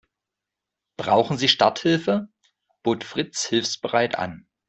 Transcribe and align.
Brauchen 0.97 1.37
Sie 1.37 1.47
Starthilfe?, 1.47 2.27
bot 2.81 3.03
Fritz 3.03 3.45
hilfsbereit 3.45 4.17
an. 4.17 4.47